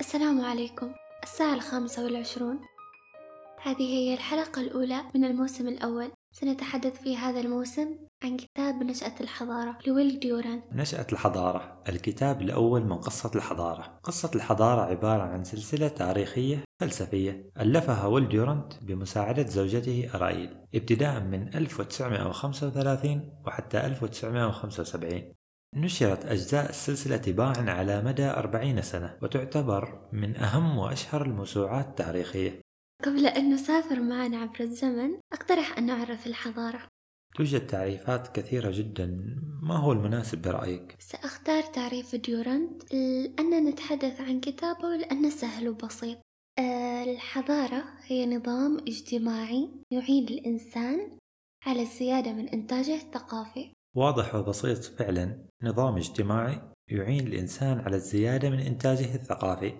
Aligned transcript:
السلام 0.00 0.40
عليكم. 0.40 0.92
الساعة 1.22 1.54
الخامسة 1.54 2.04
والعشرون. 2.04 2.60
هذه 3.62 3.82
هي 3.82 4.14
الحلقة 4.14 4.60
الأولى 4.60 5.04
من 5.14 5.24
الموسم 5.24 5.68
الأول. 5.68 6.10
سنتحدث 6.32 7.02
في 7.02 7.16
هذا 7.16 7.40
الموسم 7.40 8.07
عن 8.24 8.36
كتاب 8.36 8.82
نشأة 8.82 9.14
الحضارة 9.20 9.78
لويل 9.86 10.20
ديوران. 10.20 10.62
نشأة 10.72 11.06
الحضارة 11.12 11.82
الكتاب 11.88 12.42
الأول 12.42 12.84
من 12.84 12.98
قصة 12.98 13.30
الحضارة. 13.34 13.98
قصة 14.02 14.30
الحضارة 14.34 14.80
عبارة 14.80 15.22
عن 15.22 15.44
سلسلة 15.44 15.88
تاريخية 15.88 16.64
فلسفية 16.80 17.50
ألفها 17.60 18.06
ويل 18.06 18.28
ديورانت 18.28 18.72
بمساعدة 18.82 19.46
زوجته 19.46 20.10
أرايل 20.14 20.56
ابتداء 20.74 21.20
من 21.20 21.54
1935 21.54 23.32
وحتى 23.46 23.86
1975 23.86 25.32
نشرت 25.74 26.24
أجزاء 26.24 26.70
السلسلة 26.70 27.16
تباعا 27.16 27.64
على 27.70 28.02
مدى 28.02 28.26
أربعين 28.26 28.82
سنة 28.82 29.18
وتعتبر 29.22 30.08
من 30.12 30.36
أهم 30.36 30.78
وأشهر 30.78 31.22
الموسوعات 31.22 31.86
التاريخية. 31.86 32.60
قبل 33.04 33.26
أن 33.26 33.54
نسافر 33.54 34.00
معا 34.00 34.30
عبر 34.34 34.60
الزمن 34.60 35.10
أقترح 35.32 35.78
أن 35.78 35.86
نعرف 35.86 36.26
الحضارة. 36.26 36.97
توجد 37.34 37.66
تعريفات 37.66 38.36
كثيرة 38.36 38.70
جدا. 38.70 39.36
ما 39.62 39.76
هو 39.76 39.92
المناسب 39.92 40.42
برأيك؟ 40.42 40.96
سأختار 40.98 41.62
تعريف 41.62 42.16
ديورانت 42.16 42.94
لأن 42.94 43.68
نتحدث 43.68 44.20
عن 44.20 44.40
كتابة 44.40 44.96
لأنه 44.96 45.30
سهل 45.30 45.68
وبسيط. 45.68 46.18
آه، 46.58 47.04
الحضارة 47.04 47.84
هي 48.06 48.26
نظام 48.26 48.78
اجتماعي 48.78 49.68
يعين 49.90 50.28
الإنسان 50.28 51.18
على 51.66 51.82
الزيادة 51.82 52.32
من 52.32 52.48
إنتاجه 52.48 52.94
الثقافي. 52.94 53.72
واضح 53.96 54.34
وبسيط 54.34 54.78
فعلا. 54.78 55.46
نظام 55.62 55.96
اجتماعي 55.96 56.60
يعين 56.90 57.26
الإنسان 57.26 57.78
على 57.80 57.96
الزيادة 57.96 58.50
من 58.50 58.58
إنتاجه 58.58 59.14
الثقافي. 59.14 59.72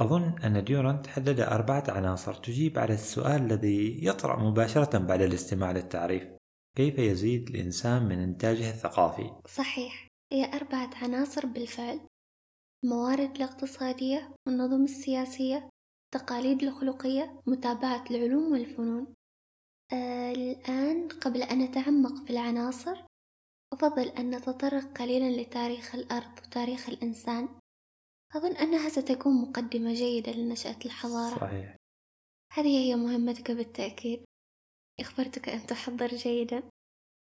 أظن 0.00 0.34
أن 0.44 0.64
ديورانت 0.64 1.06
حدد 1.06 1.40
أربعة 1.40 1.84
عناصر 1.88 2.34
تجيب 2.34 2.78
على 2.78 2.94
السؤال 2.94 3.42
الذي 3.42 4.06
يطرأ 4.06 4.42
مباشرة 4.42 4.98
بعد 4.98 5.22
الاستماع 5.22 5.72
للتعريف. 5.72 6.35
كيف 6.76 6.98
يزيد 6.98 7.48
الإنسان 7.48 8.02
من 8.02 8.18
إنتاجه 8.18 8.70
الثقافي؟ 8.70 9.30
صحيح 9.46 10.08
هي 10.32 10.44
أربعة 10.44 10.90
عناصر 10.94 11.46
بالفعل 11.46 12.00
الموارد 12.84 13.36
الاقتصادية 13.36 14.34
والنظم 14.46 14.84
السياسية 14.84 15.70
التقاليد 16.06 16.62
الخلقية 16.62 17.40
متابعة 17.46 18.04
العلوم 18.10 18.52
والفنون. 18.52 19.14
آه 19.92 20.32
الآن 20.32 21.08
قبل 21.08 21.42
أن 21.42 21.58
نتعمق 21.58 22.24
في 22.24 22.30
العناصر 22.30 23.04
أفضل 23.72 24.08
أن 24.08 24.30
نتطرق 24.30 24.98
قليلا 24.98 25.40
لتاريخ 25.40 25.94
الأرض 25.94 26.38
وتاريخ 26.46 26.88
الإنسان. 26.88 27.48
أظن 28.34 28.56
أنها 28.56 28.88
ستكون 28.88 29.42
مقدمة 29.42 29.94
جيدة 29.94 30.32
لنشأة 30.32 30.78
الحضارة. 30.84 31.38
صحيح. 31.38 31.76
هذه 32.52 32.78
هي 32.78 32.96
مهمتك 32.96 33.50
بالتأكيد. 33.50 34.25
أخبرتك 35.00 35.48
أن 35.48 35.66
تحضر 35.66 36.06
جيدا. 36.06 36.62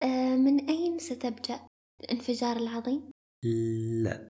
آه 0.04 0.36
من 0.36 0.70
أين 0.70 1.00
ستبدأ 1.00 1.60
الانفجار 2.04 2.58
العظيم؟ 2.58 3.12
لا. 4.04 4.30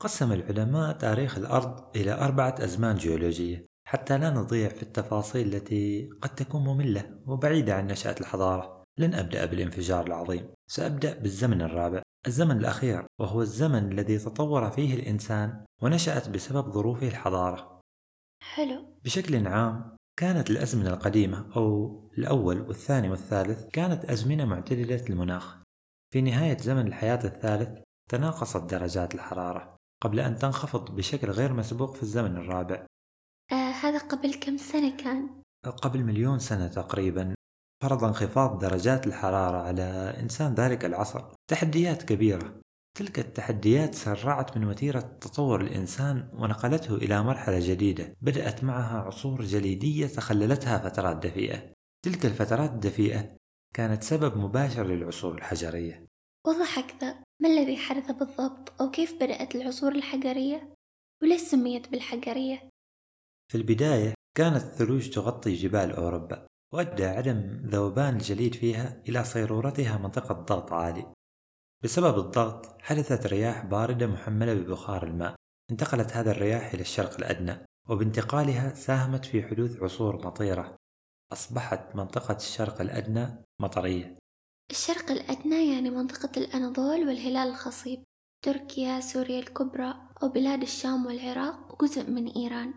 قسم 0.00 0.32
العلماء 0.32 0.98
تاريخ 0.98 1.38
الأرض 1.38 1.96
إلى 1.96 2.12
أربعة 2.12 2.54
أزمان 2.58 2.96
جيولوجية 2.96 3.66
حتى 3.88 4.18
لا 4.18 4.30
نضيع 4.30 4.68
في 4.68 4.82
التفاصيل 4.82 5.54
التي 5.54 6.10
قد 6.22 6.34
تكون 6.34 6.64
مملة 6.64 7.20
وبعيدة 7.26 7.74
عن 7.74 7.86
نشأة 7.86 8.16
الحضارة. 8.20 8.84
لن 8.98 9.14
أبدأ 9.14 9.44
بالانفجار 9.44 10.06
العظيم. 10.06 10.54
سأبدأ 10.70 11.18
بالزمن 11.18 11.62
الرابع. 11.62 12.02
الزمن 12.26 12.58
الأخير 12.58 13.06
وهو 13.20 13.42
الزمن 13.42 13.92
الذي 13.92 14.18
تطور 14.18 14.70
فيه 14.70 14.94
الإنسان 14.94 15.64
ونشأت 15.82 16.28
بسبب 16.28 16.72
ظروفه 16.72 17.08
الحضارة. 17.08 17.80
حلو. 18.42 18.98
بشكل 19.04 19.46
عام 19.46 19.97
كانت 20.18 20.50
الأزمنة 20.50 20.90
القديمة 20.90 21.56
أو 21.56 22.00
الأول 22.18 22.60
والثاني 22.60 23.08
والثالث 23.08 23.68
كانت 23.72 24.04
أزمنة 24.04 24.44
معتدلة 24.44 25.04
المناخ 25.10 25.56
في 26.12 26.20
نهاية 26.20 26.58
زمن 26.58 26.86
الحياة 26.86 27.24
الثالث 27.24 27.82
تناقصت 28.10 28.70
درجات 28.70 29.14
الحرارة 29.14 29.76
قبل 30.02 30.20
أن 30.20 30.38
تنخفض 30.38 30.96
بشكل 30.96 31.30
غير 31.30 31.52
مسبوق 31.52 31.96
في 31.96 32.02
الزمن 32.02 32.36
الرابع. 32.36 32.86
آه 33.52 33.70
هذا 33.70 33.98
قبل 33.98 34.34
كم 34.34 34.56
سنة 34.56 34.96
كان؟ 34.96 35.42
قبل 35.66 36.04
مليون 36.04 36.38
سنة 36.38 36.68
تقريبا. 36.68 37.34
فرض 37.82 38.04
انخفاض 38.04 38.58
درجات 38.58 39.06
الحرارة 39.06 39.56
على 39.56 40.16
إنسان 40.20 40.54
ذلك 40.54 40.84
العصر. 40.84 41.22
تحديات 41.50 42.02
كبيرة. 42.02 42.60
تلك 42.98 43.18
التحديات 43.18 43.94
سرعت 43.94 44.56
من 44.56 44.64
وتيرة 44.64 45.00
تطور 45.00 45.60
الإنسان 45.60 46.28
ونقلته 46.32 46.94
إلى 46.94 47.22
مرحلة 47.22 47.58
جديدة 47.68 48.16
بدأت 48.20 48.64
معها 48.64 48.98
عصور 48.98 49.42
جليدية 49.42 50.06
تخللتها 50.06 50.78
فترات 50.78 51.16
دفيئة. 51.16 51.72
تلك 52.04 52.26
الفترات 52.26 52.70
الدفيئة 52.70 53.36
كانت 53.74 54.02
سبب 54.02 54.36
مباشر 54.36 54.86
للعصور 54.86 55.34
الحجرية. 55.34 56.06
وضح 56.46 56.78
أكثر 56.78 57.14
ما 57.42 57.48
الذي 57.48 57.76
حدث 57.76 58.10
بالضبط؟ 58.10 58.80
أو 58.80 58.90
كيف 58.90 59.14
بدأت 59.14 59.54
العصور 59.54 59.92
الحجرية؟ 59.94 60.74
وليش 61.22 61.40
سميت 61.40 61.88
بالحجرية؟ 61.88 62.68
في 63.52 63.58
البداية 63.58 64.14
كانت 64.36 64.56
الثلوج 64.64 65.10
تغطي 65.10 65.54
جبال 65.54 65.92
أوروبا 65.92 66.46
وأدى 66.74 67.04
عدم 67.04 67.62
ذوبان 67.64 68.16
الجليد 68.16 68.54
فيها 68.54 69.02
إلى 69.08 69.24
صيرورتها 69.24 69.98
منطقة 69.98 70.34
ضغط 70.34 70.72
عالي. 70.72 71.17
بسبب 71.84 72.18
الضغط 72.18 72.82
حدثت 72.82 73.26
رياح 73.26 73.64
باردة 73.64 74.06
محملة 74.06 74.54
ببخار 74.54 75.06
الماء. 75.06 75.34
انتقلت 75.70 76.12
هذا 76.12 76.30
الرياح 76.30 76.74
إلى 76.74 76.80
الشرق 76.80 77.14
الأدنى 77.18 77.66
وبانتقالها 77.88 78.74
ساهمت 78.74 79.24
في 79.24 79.42
حدوث 79.42 79.82
عصور 79.82 80.26
مطيرة. 80.26 80.76
أصبحت 81.32 81.96
منطقة 81.96 82.36
الشرق 82.36 82.80
الأدنى 82.80 83.44
مطرية. 83.60 84.18
الشرق 84.70 85.10
الأدنى 85.10 85.72
يعني 85.72 85.90
منطقة 85.90 86.30
الأناضول 86.36 87.08
والهلال 87.08 87.48
الخصيب 87.48 88.04
تركيا 88.44 89.00
سوريا 89.00 89.38
الكبرى 89.38 89.94
أو 90.22 90.28
بلاد 90.28 90.62
الشام 90.62 91.06
والعراق 91.06 91.82
وجزء 91.82 92.10
من 92.10 92.28
إيران. 92.28 92.74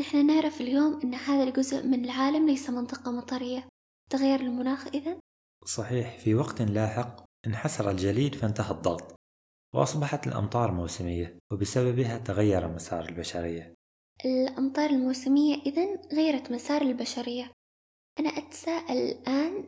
نحن 0.00 0.26
نعرف 0.26 0.60
اليوم 0.60 1.00
أن 1.04 1.14
هذا 1.14 1.44
الجزء 1.44 1.86
من 1.86 2.04
العالم 2.04 2.46
ليس 2.46 2.70
منطقة 2.70 3.12
مطرية. 3.12 3.68
تغير 4.10 4.40
المناخ 4.40 4.86
إذا؟ 4.86 5.18
صحيح 5.64 6.18
في 6.18 6.34
وقت 6.34 6.62
لاحق 6.62 7.26
انحسر 7.46 7.90
الجليد 7.90 8.34
فانتهى 8.34 8.70
الضغط 8.70 9.14
وأصبحت 9.74 10.26
الأمطار 10.26 10.72
موسمية 10.72 11.38
وبسببها 11.52 12.18
تغير 12.18 12.68
مسار 12.68 13.08
البشرية 13.08 13.74
الأمطار 14.24 14.90
الموسمية 14.90 15.54
إذا 15.54 16.00
غيرت 16.12 16.50
مسار 16.52 16.82
البشرية 16.82 17.52
أنا 18.20 18.28
أتساءل 18.28 18.96
الآن 18.96 19.64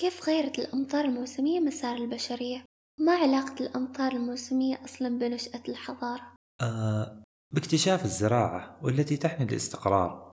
كيف 0.00 0.28
غيرت 0.28 0.58
الأمطار 0.58 1.04
الموسمية 1.04 1.60
مسار 1.60 1.96
البشرية؟ 1.96 2.64
ما 3.00 3.12
علاقة 3.12 3.54
الأمطار 3.60 4.12
الموسمية 4.12 4.84
أصلا 4.84 5.18
بنشأة 5.18 5.62
الحضارة؟ 5.68 6.34
آه 6.62 7.22
باكتشاف 7.54 8.04
الزراعة 8.04 8.80
والتي 8.82 9.16
تحمي 9.16 9.46
الاستقرار 9.46 10.32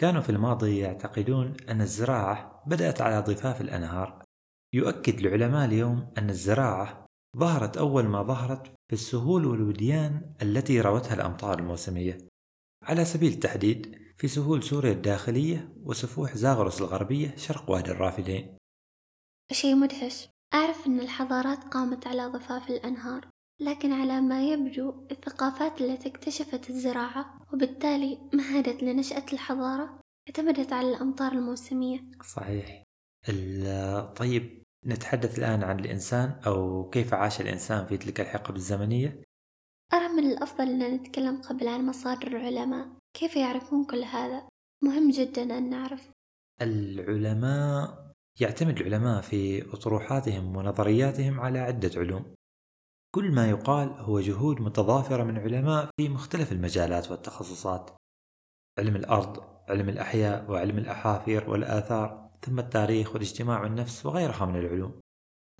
كانوا 0.00 0.22
في 0.22 0.30
الماضي 0.30 0.78
يعتقدون 0.78 1.56
أن 1.68 1.80
الزراعة 1.80 2.62
بدأت 2.66 3.00
على 3.00 3.20
ضفاف 3.20 3.60
الأنهار 3.60 4.24
يؤكد 4.74 5.18
العلماء 5.18 5.64
اليوم 5.64 6.12
أن 6.18 6.30
الزراعة 6.30 7.06
ظهرت 7.36 7.76
أول 7.76 8.04
ما 8.04 8.22
ظهرت 8.22 8.66
في 8.66 8.92
السهول 8.92 9.46
والوديان 9.46 10.34
التي 10.42 10.80
روتها 10.80 11.14
الأمطار 11.14 11.58
الموسمية. 11.58 12.18
على 12.82 13.04
سبيل 13.04 13.32
التحديد 13.32 13.98
في 14.18 14.28
سهول 14.28 14.62
سوريا 14.62 14.92
الداخلية 14.92 15.74
وسفوح 15.82 16.36
زاغرس 16.36 16.80
الغربية 16.80 17.36
شرق 17.36 17.70
وادي 17.70 17.90
الرافدين. 17.90 18.56
شيء 19.52 19.74
مدهش. 19.74 20.28
أعرف 20.54 20.86
أن 20.86 21.00
الحضارات 21.00 21.64
قامت 21.64 22.06
على 22.06 22.26
ضفاف 22.26 22.70
الأنهار 22.70 23.28
لكن 23.60 23.92
على 23.92 24.20
ما 24.20 24.52
يبدو 24.52 25.06
الثقافات 25.10 25.80
التي 25.80 26.08
اكتشفت 26.08 26.70
الزراعة 26.70 27.38
وبالتالي 27.52 28.18
مهدت 28.34 28.82
لنشأة 28.82 29.26
الحضارة 29.32 30.00
اعتمدت 30.28 30.72
على 30.72 30.90
الأمطار 30.90 31.32
الموسمية. 31.32 32.00
صحيح. 32.24 32.82
طيب 34.16 34.59
نتحدث 34.86 35.38
الآن 35.38 35.62
عن 35.62 35.80
الإنسان 35.80 36.40
أو 36.46 36.88
كيف 36.90 37.14
عاش 37.14 37.40
الإنسان 37.40 37.86
في 37.86 37.96
تلك 37.96 38.20
الحقب 38.20 38.56
الزمنية؟ 38.56 39.22
أرى 39.94 40.08
من 40.08 40.32
الأفضل 40.32 40.64
أن 40.64 40.94
نتكلم 40.94 41.42
قبل 41.42 41.68
عن 41.68 41.86
مصادر 41.86 42.26
العلماء. 42.26 42.88
كيف 43.16 43.36
يعرفون 43.36 43.84
كل 43.84 44.04
هذا؟ 44.04 44.48
مهم 44.84 45.10
جدا 45.10 45.58
أن 45.58 45.70
نعرف. 45.70 46.10
العلماء 46.62 48.10
يعتمد 48.40 48.78
العلماء 48.78 49.20
في 49.20 49.62
أطروحاتهم 49.74 50.56
ونظرياتهم 50.56 51.40
على 51.40 51.58
عدة 51.58 51.90
علوم. 51.96 52.34
كل 53.14 53.32
ما 53.32 53.50
يقال 53.50 53.88
هو 53.88 54.20
جهود 54.20 54.60
متضافرة 54.60 55.24
من 55.24 55.38
علماء 55.38 55.90
في 55.96 56.08
مختلف 56.08 56.52
المجالات 56.52 57.10
والتخصصات. 57.10 57.90
علم 58.78 58.96
الأرض 58.96 59.50
علم 59.68 59.88
الأحياء 59.88 60.50
وعلم 60.50 60.78
الأحافير 60.78 61.50
والآثار. 61.50 62.29
ثم 62.42 62.58
التاريخ 62.58 63.12
والاجتماع 63.12 63.62
والنفس 63.62 64.06
وغيرها 64.06 64.46
من 64.46 64.56
العلوم. 64.56 65.00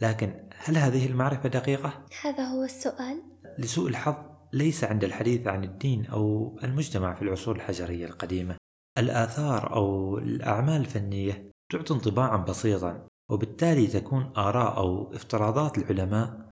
لكن 0.02 0.48
هل 0.56 0.76
هذه 0.76 1.06
المعرفة 1.06 1.48
دقيقة؟ 1.48 2.06
هذا 2.22 2.44
هو 2.44 2.64
السؤال. 2.64 3.22
لسوء 3.58 3.88
الحظ 3.88 4.14
ليس 4.52 4.84
عند 4.84 5.04
الحديث 5.04 5.46
عن 5.46 5.64
الدين 5.64 6.06
أو 6.06 6.56
المجتمع 6.64 7.14
في 7.14 7.22
العصور 7.22 7.56
الحجرية 7.56 8.06
القديمة. 8.06 8.56
الآثار 8.98 9.72
أو 9.76 10.18
الأعمال 10.18 10.80
الفنية 10.80 11.50
تعطي 11.72 11.94
انطباعا 11.94 12.36
بسيطا 12.36 13.06
وبالتالي 13.30 13.86
تكون 13.86 14.32
آراء 14.36 14.76
أو 14.76 15.14
افتراضات 15.14 15.78
العلماء 15.78 16.50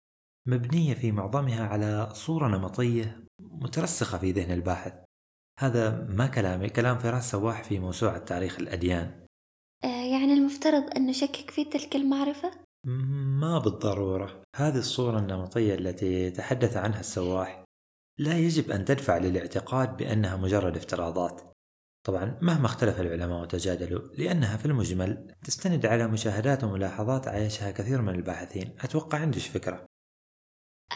مبنية 0.48 0.94
في 0.94 1.12
معظمها 1.12 1.66
على 1.66 2.10
صورة 2.12 2.48
نمطية 2.48 3.24
مترسخة 3.40 4.18
في 4.18 4.32
ذهن 4.32 4.52
الباحث. 4.52 4.92
هذا 5.58 6.06
ما 6.08 6.26
كلامي 6.26 6.68
كلام 6.68 6.98
فراس 6.98 7.30
سواح 7.30 7.64
في 7.64 7.78
موسوعة 7.78 8.18
تاريخ 8.18 8.58
الأديان. 8.58 9.25
المفترض 10.66 10.96
أن 10.96 11.06
نشكك 11.06 11.50
في 11.50 11.64
تلك 11.64 11.96
المعرفة؟ 11.96 12.50
ما 13.40 13.58
بالضرورة. 13.58 14.42
هذه 14.56 14.78
الصورة 14.78 15.18
النمطية 15.18 15.74
التي 15.74 16.30
تحدث 16.30 16.76
عنها 16.76 17.00
السواح. 17.00 17.64
لا 18.18 18.38
يجب 18.38 18.70
أن 18.70 18.84
تدفع 18.84 19.18
للاعتقاد 19.18 19.96
بأنها 19.96 20.36
مجرد 20.36 20.76
افتراضات. 20.76 21.42
طبعا 22.06 22.38
مهما 22.42 22.66
اختلف 22.66 23.00
العلماء 23.00 23.42
وتجادلوا 23.42 24.00
لأنها 24.18 24.56
في 24.56 24.66
المجمل 24.66 25.34
تستند 25.44 25.86
على 25.86 26.08
مشاهدات 26.08 26.64
وملاحظات 26.64 27.28
عايشها 27.28 27.70
كثير 27.70 28.02
من 28.02 28.14
الباحثين. 28.14 28.76
أتوقع 28.80 29.18
عندك 29.18 29.38
فكرة. 29.38 29.86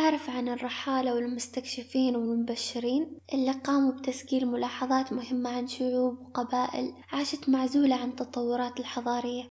أعرف 0.00 0.30
عن 0.30 0.48
الرحالة 0.48 1.14
والمستكشفين 1.14 2.16
والمبشرين. 2.16 3.18
اللي 3.34 3.52
قاموا 3.52 3.92
بتسجيل 3.92 4.46
ملاحظات 4.46 5.12
مهمة 5.12 5.50
عن 5.50 5.66
شعوب 5.66 6.20
وقبائل. 6.20 6.94
عاشت 7.12 7.48
معزولة 7.48 7.96
عن 7.96 8.08
التطورات 8.10 8.80
الحضارية. 8.80 9.48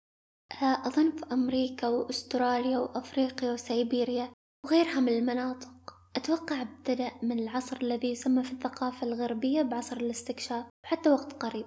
أظن 0.62 1.10
في 1.10 1.32
أمريكا 1.32 1.88
وأستراليا 1.88 2.78
وأفريقيا 2.78 3.52
وسيبيريا 3.52 4.32
وغيرها 4.64 5.00
من 5.00 5.08
المناطق. 5.08 5.94
أتوقع 6.16 6.62
ابتدأ 6.62 7.10
من 7.22 7.38
العصر 7.38 7.76
الذي 7.82 8.10
يسمى 8.10 8.42
في 8.44 8.52
الثقافة 8.52 9.06
الغربية 9.06 9.62
بعصر 9.62 9.96
الاستكشاف 9.96 10.66
حتى 10.86 11.10
وقت 11.10 11.32
قريب. 11.32 11.66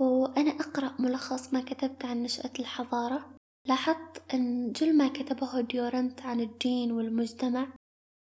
وأنا 0.00 0.50
أقرأ 0.50 0.94
ملخص 0.98 1.52
ما 1.52 1.60
كتبت 1.60 2.04
عن 2.04 2.22
نشأة 2.22 2.52
الحضارة. 2.58 3.36
لاحظت 3.66 4.34
أن 4.34 4.72
جل 4.72 4.96
ما 4.96 5.08
كتبه 5.08 5.60
ديورنت 5.60 6.22
عن 6.22 6.40
الدين 6.40 6.92
والمجتمع 6.92 7.68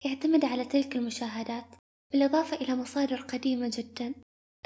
يعتمد 0.04 0.44
على 0.44 0.64
تلك 0.64 0.96
المشاهدات 0.96 1.66
بالإضافة 2.12 2.56
إلى 2.56 2.76
مصادر 2.76 3.20
قديمة 3.20 3.70
جدا. 3.74 4.14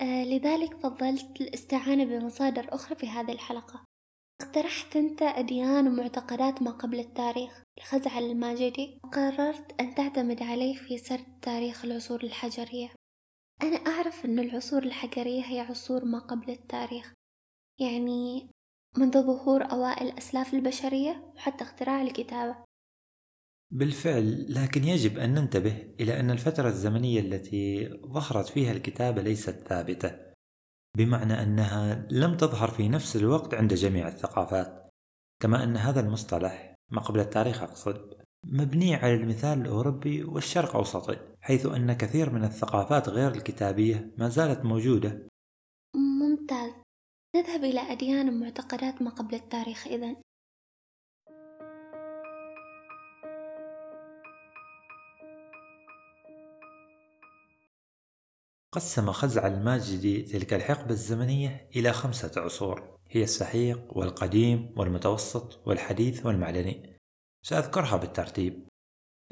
آه 0.01 0.25
لذلك 0.25 0.75
فضلت 0.75 1.41
الاستعانة 1.41 2.05
بمصادر 2.05 2.75
أخرى 2.75 2.97
في 2.97 3.09
هذه 3.09 3.33
الحلقة. 3.33 3.85
اقترحت 4.41 4.97
أنت 4.97 5.23
أديان 5.23 5.89
ومعتقدات 5.89 6.63
ما 6.63 6.71
قبل 6.71 7.01
التاريخ 7.01 7.63
لخزعل 7.79 8.23
الماجدي؟ 8.23 9.01
وقررت 9.05 9.81
أن 9.81 9.95
تعتمد 9.95 10.43
عليه 10.43 10.77
في 10.77 10.99
سرد 10.99 11.27
تاريخ 11.43 11.85
العصور 11.85 12.23
الحجرية. 12.25 12.89
أنا 13.63 13.77
أعرف 13.77 14.25
أن 14.25 14.39
العصور 14.39 14.83
الحجرية 14.83 15.43
هي 15.43 15.61
عصور 15.61 16.05
ما 16.05 16.19
قبل 16.19 16.51
التاريخ 16.51 17.13
يعني 17.81 18.51
منذ 18.99 19.23
ظهور 19.23 19.63
أوائل 19.73 20.19
أسلاف 20.19 20.55
البشرية 20.55 21.33
وحتى 21.37 21.65
اختراع 21.65 22.03
الكتابة. 22.03 22.57
بالفعل 23.71 24.55
لكن 24.55 24.85
يجب 24.85 25.19
أن 25.19 25.35
ننتبه 25.35 25.95
إلى 26.01 26.21
أن 26.21 26.31
الفترة 26.31 26.69
الزمنية 26.69 27.21
التي 27.21 27.89
ظهرت 28.07 28.49
فيها 28.49 28.73
الكتابة 28.73 29.23
ليست 29.23 29.69
ثابتة. 29.69 30.34
بمعنى 30.97 31.43
أنها 31.43 32.07
لم 32.11 32.37
تظهر 32.37 32.71
في 32.71 32.89
نفس 32.89 33.17
الوقت 33.17 33.55
عند 33.55 33.75
جميع 33.75 34.09
الثقافات 34.09 34.91
كما 35.43 35.65
أن 35.65 35.77
هذا 35.77 36.01
المصطلح 36.01 36.75
ما 36.91 37.01
قبل 37.01 37.21
التاريخ 37.21 37.63
أقصد 37.63 38.15
مبني 38.47 38.95
على 38.95 39.15
المثال 39.15 39.61
الأوروبي 39.61 40.25
والشرق 40.25 40.77
أوسطي 40.77 41.19
حيث 41.41 41.67
أن 41.67 41.93
كثير 41.93 42.31
من 42.31 42.45
الثقافات 42.45 43.09
غير 43.09 43.31
الكتابية 43.31 44.15
ما 44.19 44.29
زالت 44.29 44.65
موجودة. 44.65 45.29
ممتاز. 45.97 46.73
نذهب 47.37 47.65
إلى 47.65 47.81
أديان 47.81 48.29
ومعتقدات 48.29 49.03
ما 49.03 49.11
قبل 49.11 49.35
التاريخ 49.35 49.87
إذن. 49.87 50.17
قسم 58.75 59.13
خزعل 59.13 59.47
الماجدي 59.47 60.23
تلك 60.23 60.55
الحقبة 60.55 60.91
الزمنية 60.91 61.69
إلى 61.77 61.93
خمسة 61.93 62.31
عصور 62.37 62.83
هي 63.11 63.23
السحيق 63.23 63.81
والقديم 63.91 64.75
والمتوسط 64.77 65.61
والحديث 65.67 66.27
والمعدني 66.27 66.99
سأذكرها 67.43 67.97
بالترتيب. 67.97 68.69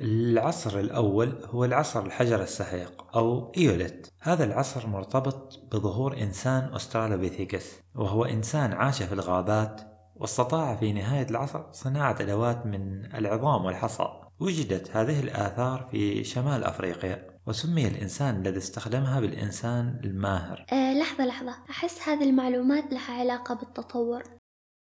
العصر 0.00 0.80
الأول 0.80 1.44
هو 1.44 1.64
العصر 1.64 2.06
الحجري 2.06 2.42
السحيق 2.42 3.16
أو 3.16 3.52
Eolith. 3.56 4.08
هذا 4.20 4.44
العصر 4.44 4.86
مرتبط 4.86 5.62
بظهور 5.72 6.16
إنسان 6.16 6.74
أسترالوبيثيكس 6.74 7.66
وهو 7.94 8.24
إنسان 8.24 8.72
عاش 8.72 9.02
في 9.02 9.12
الغابات 9.12 9.80
واستطاع 10.16 10.76
في 10.76 10.92
نهاية 10.92 11.26
العصر 11.30 11.72
صناعة 11.72 12.16
أدوات 12.20 12.66
من 12.66 13.14
العظام 13.14 13.64
والحصى. 13.64 14.08
وجدت 14.40 14.96
هذه 14.96 15.20
الآثار 15.20 15.88
في 15.90 16.24
شمال 16.24 16.64
أفريقيا. 16.64 17.31
وسمي 17.46 17.88
الإنسان 17.88 18.36
الذي 18.36 18.58
استخدمها 18.58 19.20
بالإنسان 19.20 20.00
الماهر. 20.04 20.66
أه 20.72 20.94
لحظة 20.94 21.26
لحظة. 21.26 21.64
أحس 21.70 22.08
هذه 22.08 22.24
المعلومات 22.24 22.92
لها 22.92 23.20
علاقة 23.20 23.54
بالتطور. 23.54 24.22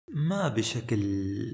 ما 0.10 0.48
بشكل 0.48 1.04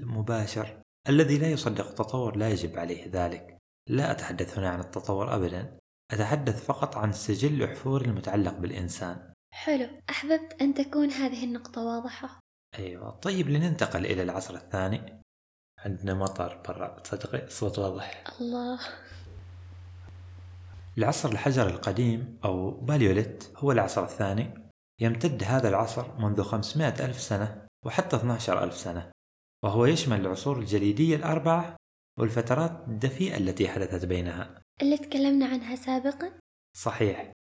مباشر. 0.06 0.82
الذي 1.08 1.38
لا 1.38 1.50
يصدق 1.50 1.88
التطور 1.88 2.36
لا 2.36 2.48
يجب 2.48 2.78
عليه 2.78 3.10
ذلك. 3.12 3.58
لا 3.88 4.10
أتحدث 4.10 4.58
هنا 4.58 4.70
عن 4.70 4.80
التطور 4.80 5.34
أبدا. 5.34 5.78
أتحدث 6.10 6.64
فقط 6.64 6.96
عن 6.96 7.10
السجل 7.10 7.54
الأحفوري 7.54 8.06
المتعلق 8.06 8.58
بالإنسان. 8.58 9.32
حلو. 9.54 9.88
أحببت 10.10 10.62
أن 10.62 10.74
تكون 10.74 11.10
هذه 11.10 11.44
النقطة 11.44 11.84
واضحة. 11.84 12.40
أيوة. 12.78 13.10
طيب 13.10 13.48
لننتقل 13.48 14.06
إلى 14.06 14.22
العصر 14.22 14.54
الثاني. 14.54 15.22
عندنا 15.78 16.14
مطر 16.14 16.62
برا. 16.68 17.00
تصدقي 17.00 17.44
الصوت 17.44 17.78
واضح. 17.78 18.24
الله. 18.40 18.80
العصر 20.98 21.28
الحجر 21.32 21.66
القديم 21.66 22.38
أو 22.44 22.70
باليوليت 22.70 23.44
هو 23.56 23.72
العصر 23.72 24.04
الثاني. 24.04 24.64
يمتد 25.00 25.44
هذا 25.44 25.68
العصر 25.68 26.18
منذ 26.18 26.42
500 26.42 26.88
ألف 26.88 27.20
سنة 27.20 27.66
وحتى 27.86 28.16
12 28.16 28.64
ألف 28.64 28.76
سنة 28.76 29.10
وهو 29.64 29.86
يشمل 29.86 30.20
العصور 30.20 30.58
الجليدية 30.58 31.16
الأربعة 31.16 31.76
والفترات 32.18 32.88
الدفيئة 32.88 33.36
التي 33.36 33.68
حدثت 33.68 34.04
بينها. 34.04 34.62
اللي 34.82 34.98
تكلمنا 34.98 35.46
عنها 35.46 35.76
سابقا؟ 35.76 36.32
صحيح. 36.76 37.32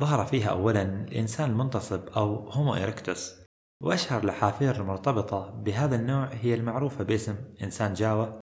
ظهر 0.00 0.26
فيها 0.26 0.50
أولا 0.50 0.82
الإنسان 0.82 1.50
المنتصب 1.50 2.08
أو 2.08 2.48
هومو 2.48 2.74
إيركتوس 2.74 3.42
وأشهر 3.82 4.24
الحافير 4.24 4.76
المرتبطة 4.76 5.50
بهذا 5.50 5.96
النوع 5.96 6.26
هي 6.26 6.54
المعروفة 6.54 7.04
باسم 7.04 7.36
إنسان 7.62 7.94
جاوا 7.94 8.40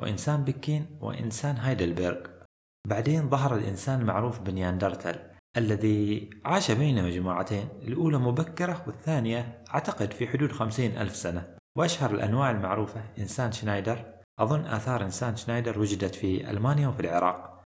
وإنسان 0.00 0.44
بكين 0.44 0.98
وإنسان 1.00 1.56
هايدلبرغ. 1.56 2.41
بعدين 2.86 3.28
ظهر 3.28 3.56
الإنسان 3.56 4.00
المعروف 4.00 4.40
بنياندرتال 4.40 5.32
الذي 5.56 6.30
عاش 6.44 6.70
بين 6.70 7.04
مجموعتين 7.04 7.68
الأولى 7.82 8.18
مبكرة 8.18 8.84
والثانية 8.86 9.64
أعتقد 9.74 10.12
في 10.12 10.28
حدود 10.28 10.52
خمسين 10.52 10.98
ألف 10.98 11.16
سنة. 11.16 11.56
وأشهر 11.78 12.14
الأنواع 12.14 12.50
المعروفة 12.50 13.04
إنسان 13.18 13.52
شنايدر 13.52 14.14
أظن 14.38 14.66
آثار 14.66 15.04
إنسان 15.04 15.36
شنايدر 15.36 15.78
وجدت 15.78 16.14
في 16.14 16.50
ألمانيا 16.50 16.88
وفي 16.88 17.00
العراق. 17.00 17.62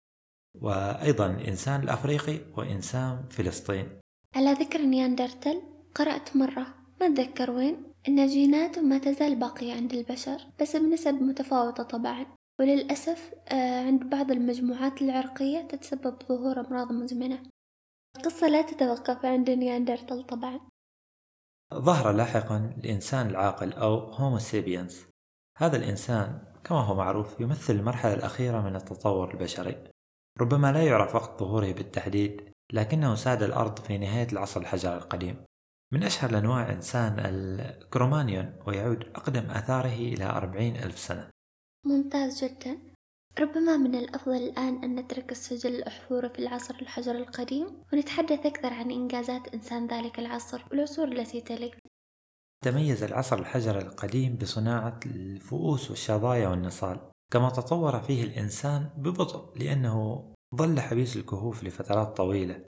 وأيضا 0.60 1.26
الإنسان 1.26 1.82
الأفريقي 1.82 2.38
وإنسان 2.56 3.24
فلسطين. 3.30 3.88
على 4.36 4.52
ذكر 4.52 4.78
نياندرتل؟ 4.78 5.62
قرأت 5.94 6.36
مرة. 6.36 6.66
ما 7.00 7.06
أتذكر 7.06 7.50
وين. 7.50 7.82
إن 8.08 8.26
جيناته 8.26 8.82
ما 8.82 8.98
تزال 8.98 9.36
باقية 9.36 9.74
عند 9.74 9.92
البشر 9.92 10.38
بس 10.60 10.76
بنسب 10.76 11.14
متفاوتة 11.14 11.82
طبعا. 11.82 12.26
وللأسف 12.62 13.34
آه، 13.52 13.86
عند 13.86 14.10
بعض 14.10 14.30
المجموعات 14.30 15.02
العرقية 15.02 15.60
تتسبب 15.60 16.22
ظهور 16.28 16.60
أمراض 16.60 16.92
مزمنة. 16.92 17.42
القصة 18.16 18.48
لا 18.48 18.62
تتوقف 18.62 19.24
عند 19.24 19.50
نياندرتال 19.50 20.26
طبعا. 20.26 20.60
ظهر 21.74 22.12
لاحقا 22.12 22.74
الإنسان 22.78 23.26
العاقل 23.26 23.72
أو 23.72 23.94
Homo 23.94 24.38
sapiens 24.38 25.06
هذا 25.58 25.76
الإنسان 25.76 26.44
كما 26.64 26.80
هو 26.80 26.94
معروف 26.94 27.40
يمثل 27.40 27.74
المرحلة 27.74 28.14
الأخيرة 28.14 28.60
من 28.60 28.76
التطور 28.76 29.34
البشري. 29.34 29.84
ربما 30.40 30.72
لا 30.72 30.82
يعرف 30.82 31.14
وقت 31.14 31.40
ظهوره 31.40 31.72
بالتحديد 31.72 32.52
لكنه 32.72 33.14
ساد 33.14 33.42
الأرض 33.42 33.78
في 33.78 33.98
نهاية 33.98 34.28
العصر 34.32 34.60
الحجري 34.60 34.96
القديم. 34.96 35.44
من 35.92 36.02
أشهر 36.02 36.30
الأنواع 36.30 36.72
إنسان 36.72 37.16
الكرومانيون 37.18 38.56
ويعود 38.66 39.04
أقدم 39.14 39.50
آثاره 39.50 39.94
إلى 39.94 40.24
أربعين 40.24 40.76
ألف 40.76 40.98
سنة. 40.98 41.32
ممتاز 41.84 42.44
جدا. 42.44 42.78
ربما 43.40 43.76
من 43.76 43.94
الأفضل 43.94 44.36
الآن 44.36 44.84
أن 44.84 44.94
نترك 44.94 45.32
السجل 45.32 45.74
الأحفوري 45.74 46.28
في 46.28 46.38
العصر 46.38 46.74
الحجر 46.74 47.14
القديم 47.14 47.66
ونتحدث 47.92 48.46
أكثر 48.46 48.72
عن 48.72 48.90
إنجازات 48.90 49.54
إنسان 49.54 49.86
ذلك 49.86 50.18
العصر 50.18 50.64
والعصور 50.70 51.08
التي 51.08 51.40
تلي. 51.40 51.70
تميز 52.64 53.02
العصر 53.02 53.38
الحجري 53.38 53.78
القديم 53.78 54.36
بصناعة 54.36 55.00
الفؤوس 55.06 55.90
والشظايا 55.90 56.48
والنصال 56.48 57.00
كما 57.32 57.50
تطور 57.50 58.00
فيه 58.00 58.24
الإنسان 58.24 58.90
ببطء 58.96 59.58
لأنه 59.58 60.24
ظل 60.54 60.80
حبيس 60.80 61.16
الكهوف 61.16 61.64
لفترات 61.64 62.16
طويلة. 62.16 62.64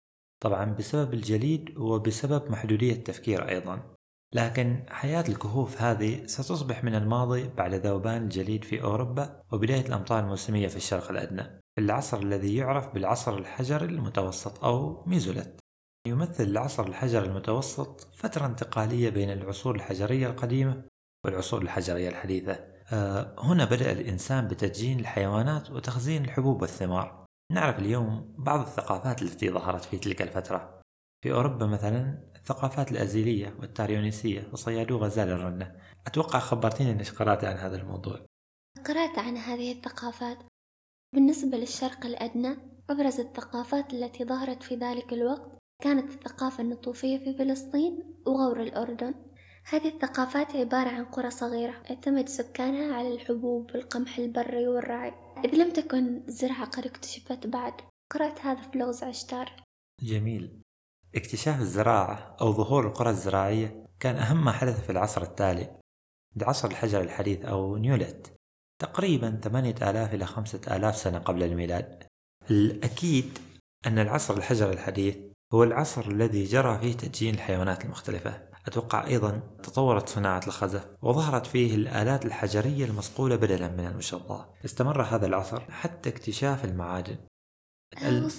طبعا 0.44 0.66
بسبب 0.66 1.14
الجليد 1.14 1.78
وبسبب 1.78 2.52
محدودية 2.52 2.94
التفكير 2.94 3.50
أيضا. 3.50 3.96
لكن 4.36 4.86
حياة 4.90 5.24
الكهوف 5.30 5.82
هذه 5.82 6.26
ستصبح 6.26 6.84
من 6.84 6.96
الماضي 6.96 7.48
بعد 7.48 7.74
ذوبان 7.74 8.24
الجليد 8.24 8.64
في 8.64 8.84
أوروبا 8.84 9.44
وبداية 9.52 9.86
الأمطار 9.86 10.20
الموسمية 10.20 10.68
في 10.68 10.76
الشرق 10.76 11.12
الأدنى 11.12 11.44
في 11.44 11.82
العصر 11.82 12.18
الذي 12.20 12.56
يعرف 12.56 12.94
بالعصر 12.94 13.38
الحجري 13.38 13.86
المتوسط 13.86 14.64
أو 14.64 15.04
ميزولت 15.06 15.60
يمثل 16.08 16.44
العصر 16.44 16.88
الحجري 16.88 17.26
المتوسط 17.26 18.08
فترة 18.14 18.46
انتقالية 18.46 19.10
بين 19.10 19.32
العصور 19.32 19.76
الحجرية 19.76 20.28
القديمة 20.28 20.84
والعصور 21.26 21.62
الحجرية 21.62 22.10
الحديثة. 22.10 22.60
آه، 22.94 23.36
هنا 23.40 23.66
بدأ 23.66 23.92
الإنسان 23.92 24.48
بتدجين 24.48 25.00
الحيوانات 25.00 25.70
وتخزين 25.70 26.26
الحبوب 26.26 26.62
والثمار. 26.62 27.26
نعرف 27.52 27.80
اليوم 27.80 28.36
بعض 28.38 28.60
الثقافات 28.60 29.22
التي 29.22 29.50
ظهرت 29.50 29.86
في 29.86 29.98
تلك 29.98 30.22
الفترة. 30.22 30.80
في 31.24 31.32
أوروبا 31.32 31.66
مثلا 31.66 32.30
الثقافات 32.50 32.92
الأزيلية 32.92 33.56
والتاريونيسية 33.60 34.50
وصيادو 34.54 34.98
غزال 34.98 35.30
الرنة. 35.30 35.76
أتوقع 36.08 36.40
خبرتيني 36.40 36.92
أنك 36.92 37.10
قرأت 37.10 37.44
عن 37.44 37.58
هذا 37.58 37.78
الموضوع. 37.78 38.26
قرأت 38.86 39.20
عن 39.20 39.38
هذه 39.38 39.72
الثقافات. 39.72 40.38
بالنسبة 41.16 41.58
للشرق 41.58 42.06
الأدنى 42.06 42.58
أبرز 42.90 43.20
الثقافات 43.20 43.94
التي 43.94 44.26
ظهرت 44.26 44.64
في 44.64 44.76
ذلك 44.76 45.14
الوقت 45.14 45.52
كانت 45.84 46.12
الثقافة 46.12 46.64
النطوفية 46.64 47.18
في 47.18 47.34
فلسطين 47.34 48.04
وغور 48.26 48.62
الأردن. 48.62 49.14
هذه 49.70 49.88
الثقافات 49.88 50.56
عبارة 50.56 50.90
عن 50.90 51.06
قرى 51.06 51.30
صغيرة 51.30 51.84
اعتمد 51.90 52.30
سكانها 52.30 52.96
على 52.96 53.14
الحبوب 53.14 53.72
والقمح 53.76 54.18
البري 54.18 54.68
والرعي. 54.68 55.14
إذ 55.46 55.56
لم 55.56 55.74
تكن 55.74 56.24
الزراعة 56.28 56.66
قد 56.66 56.86
اكتشفت 56.86 57.48
بعد 57.48 57.74
قرأت 58.14 58.40
هذا 58.40 58.62
في 58.62 58.78
لغز 58.78 59.04
عشتار. 59.04 59.64
جميل. 60.02 60.62
اكتشاف 61.16 61.62
الزراعة 61.62 62.36
أو 62.42 62.54
ظهور 62.54 62.88
القرى 62.88 63.10
الزراعية 63.10 63.86
كان 64.00 64.16
أهم 64.16 64.46
ما 64.46 64.52
حدث 64.52 64.86
في 64.86 64.92
العصر 64.92 65.22
التالي 65.22 65.80
عصر 66.42 66.68
الحجر 66.68 67.02
الحديث 67.02 67.46
أو 67.46 67.78
نيوليت. 67.78 68.28
تقريبا 68.82 69.40
8000 69.44 70.14
إلى 70.14 70.26
5000 70.26 70.96
سنة 70.96 71.20
قبل 71.20 71.44
الميلاد. 71.44 72.04
الأكيد 72.52 73.40
أن 73.86 74.00
العصر 74.00 74.38
الحجر 74.38 74.70
الحديث 74.70 75.18
هو 75.54 75.64
العصر 75.64 76.08
الذي 76.12 76.44
جرى 76.44 76.80
فيه 76.80 76.94
تدجين 76.94 77.34
الحيوانات 77.34 77.86
المختلفة. 77.86 78.50
أتوقع 78.68 79.08
أيضا 79.08 79.42
تطورت 79.64 80.10
صناعة 80.10 80.42
الخزف 80.48 80.88
وظهرت 81.02 81.46
فيه 81.46 81.76
الآلات 81.76 82.26
الحجرية 82.26 82.86
المصقولة 82.86 83.36
بدلا 83.36 83.68
من 83.68 83.86
المشظى 83.86 84.46
استمر 84.66 85.02
هذا 85.02 85.26
العصر 85.26 85.72
حتى 85.72 86.10
اكتشاف 86.10 86.66
المعادن. 86.66 87.18
ال... 88.04 88.32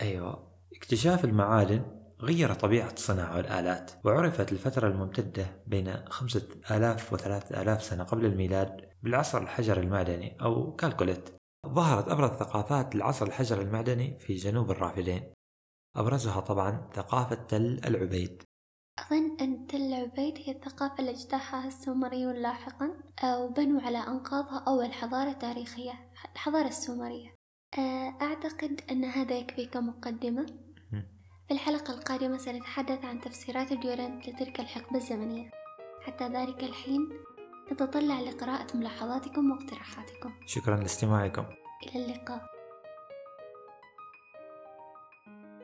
أيوة. 0.00 0.55
اكتشاف 0.86 1.24
المعادن 1.24 1.82
غير 2.20 2.54
طبيعة 2.54 2.92
الصناعة 2.92 3.36
والآلات 3.36 3.90
وعرفت 4.04 4.52
الفترة 4.52 4.88
الممتدة 4.88 5.62
بين 5.66 5.96
خمسة 6.08 6.48
آلاف 6.70 7.12
وثلاثة 7.12 7.62
آلاف 7.62 7.82
سنة 7.82 8.04
قبل 8.04 8.24
الميلاد 8.24 8.88
بالعصر 9.02 9.42
الحجر 9.42 9.80
المعدني 9.80 10.40
أو 10.42 10.76
كالكوليت. 10.76 11.28
ظهرت 11.66 12.08
أبرز 12.08 12.30
ثقافات 12.30 12.94
العصر 12.94 13.26
الحجر 13.26 13.62
المعدني 13.62 14.18
في 14.18 14.34
جنوب 14.34 14.70
الرافدين. 14.70 15.32
أبرزها 15.96 16.40
طبعا 16.40 16.90
ثقافة 16.94 17.34
تل 17.34 17.80
العبيد. 17.84 18.42
أظن 18.98 19.36
أن 19.40 19.66
تل 19.66 19.76
العبيد 19.76 20.38
هي 20.38 20.52
الثقافة 20.52 20.98
اللي 20.98 21.10
اجتاحها 21.10 21.68
السومريون 21.68 22.34
لاحقا 22.34 22.90
وبنوا 23.24 23.80
على 23.80 23.98
أنقاضها 23.98 24.64
أول 24.68 24.92
حضارة 24.92 25.32
تاريخية 25.32 26.10
الحضارة 26.34 26.68
السومرية. 26.68 27.34
أعتقد 28.22 28.80
أن 28.90 29.04
هذا 29.04 29.38
يكفي 29.38 29.66
كمقدمة 29.66 30.65
في 31.48 31.54
الحلقة 31.54 31.94
القادمة 31.94 32.38
سنتحدث 32.38 33.04
عن 33.04 33.20
تفسيرات 33.20 33.72
ديورنت 33.72 34.28
لتلك 34.28 34.60
الحقبة 34.60 34.96
الزمنية. 34.96 35.50
حتى 36.02 36.28
ذلك 36.28 36.64
الحين 36.64 37.08
نتطلع 37.72 38.20
لقراءة 38.20 38.76
ملاحظاتكم 38.76 39.50
واقتراحاتكم. 39.50 40.32
شكرا 40.46 40.76
لاستماعكم. 40.76 41.44
إلى 41.86 42.04
اللقاء. 42.04 42.55